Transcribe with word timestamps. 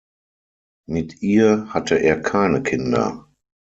Mit 0.89 1.21
ihr 1.21 1.71
hatte 1.75 1.93
er 1.97 2.19
keine 2.23 2.63
Kinder. 2.63 3.29